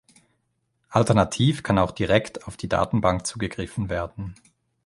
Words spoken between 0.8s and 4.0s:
Alternativ kann auch direkt auf die Datenbank zugegriffen